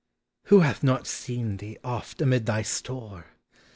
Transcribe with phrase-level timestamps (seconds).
[0.45, 3.27] Who hath not seen thee oft amid thy store?